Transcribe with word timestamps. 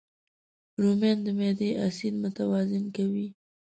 رومیان 0.81 1.17
د 1.25 1.27
معدې 1.37 1.69
اسید 1.85 2.13
متوازن 2.23 2.83
کوي 2.95 3.27